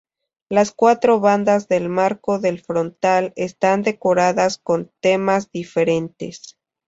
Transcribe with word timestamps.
Las 0.49 0.71
cuatro 0.71 1.19
bandas 1.19 1.67
del 1.67 1.87
marco 1.87 2.39
del 2.39 2.59
frontal 2.59 3.33
están 3.35 3.83
decoradas 3.83 4.57
con 4.57 4.91
temas 4.99 5.51
diferentes. 5.51 6.57